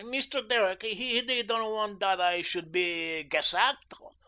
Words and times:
Mist'r 0.03 0.41
Derrick, 0.41 0.81
he 0.81 1.21
doand 1.21 1.71
want 1.71 1.99
dot 1.99 2.19
I 2.19 2.41
should 2.41 2.71
be 2.71 3.23
ge 3.31 3.43
sacked. 3.43 3.93